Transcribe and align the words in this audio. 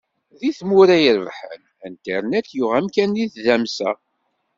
Di 0.39 0.51
tmura 0.59 0.97
irebḥen, 1.09 1.61
internet 1.89 2.47
yuɣ 2.57 2.71
amkan 2.79 3.09
di 3.15 3.25
tdamsa. 3.33 3.91